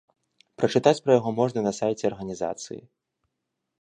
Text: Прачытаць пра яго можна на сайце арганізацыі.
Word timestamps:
Прачытаць 0.61 1.01
пра 1.03 1.11
яго 1.19 1.33
можна 1.39 1.59
на 1.67 1.73
сайце 1.81 2.03
арганізацыі. 2.11 2.81